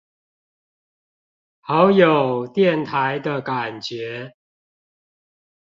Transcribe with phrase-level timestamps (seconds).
[1.59, 4.33] 好有電台的感覺